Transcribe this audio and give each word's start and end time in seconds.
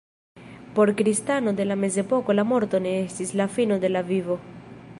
Por 0.73 0.95
kristano 0.95 1.53
de 1.53 1.63
la 1.69 1.75
mezepoko 1.83 2.33
la 2.39 2.43
morto 2.53 2.79
ne 2.85 2.97
estis 3.05 3.35
la 3.43 3.47
fino 3.59 3.79
de 3.85 3.93
la 3.97 4.03
vivo. 4.13 4.39